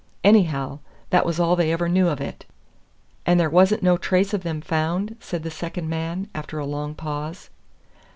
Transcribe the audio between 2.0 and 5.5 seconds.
of it." "And there wasn't no trace of them found?" said